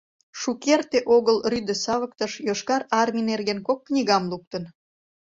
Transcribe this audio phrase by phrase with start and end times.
[0.41, 4.63] Шукерте огыл Рӱдӧ савыктыш Йошкар Армий нерген кок книгам луктын.